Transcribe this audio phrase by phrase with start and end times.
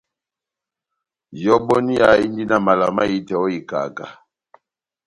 [1.39, 4.05] Ihɔbɔniya indi na mala mahitɛ ó ikaká.